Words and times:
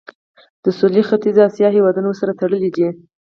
د 0.63 0.65
سویل 0.79 1.05
ختیځې 1.09 1.41
اسیا 1.49 1.67
هیوادونه 1.75 2.07
ورسره 2.09 2.37
تړلي 2.41 2.69
دي. 2.75 2.87